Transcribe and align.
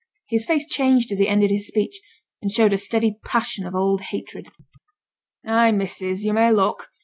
His 0.25 0.47
face 0.47 0.65
changed 0.65 1.11
as 1.11 1.19
he 1.19 1.27
ended 1.27 1.51
his 1.51 1.67
speech, 1.67 2.01
and 2.41 2.51
showed 2.51 2.73
a 2.73 2.77
steady 2.79 3.19
passion 3.23 3.67
of 3.67 3.75
old 3.75 4.01
hatred. 4.01 4.47
'Ay, 5.45 5.71
missus, 5.73 6.25
yo' 6.25 6.33
may 6.33 6.51
look. 6.51 6.89